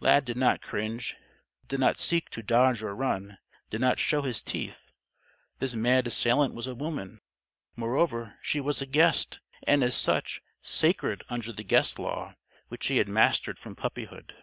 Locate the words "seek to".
2.00-2.42